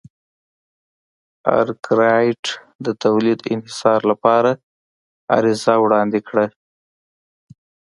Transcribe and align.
ارکرایټ 1.59 2.43
د 2.85 2.87
تولید 3.03 3.39
انحصار 3.53 3.99
لپاره 4.11 4.51
عریضه 5.35 5.73
وړاندې 5.83 6.19
کړه. 6.27 6.45